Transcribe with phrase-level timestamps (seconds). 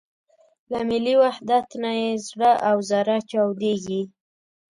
[0.71, 4.01] له ملي وحدت نه یې زړه او زره چاودېږي.